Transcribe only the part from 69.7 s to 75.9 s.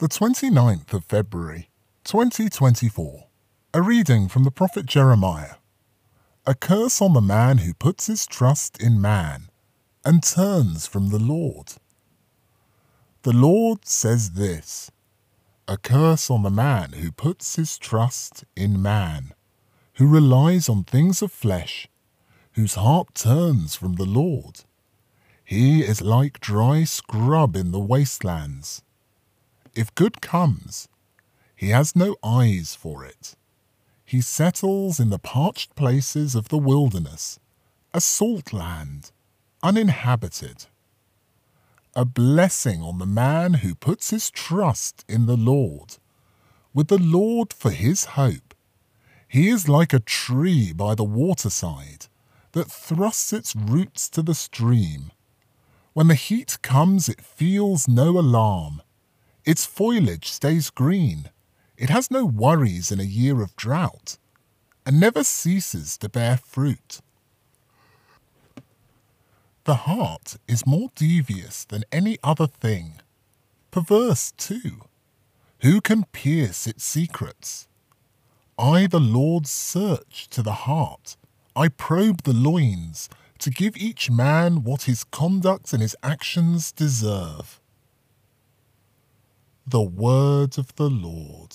heart is more devious than any other thing, perverse too. Who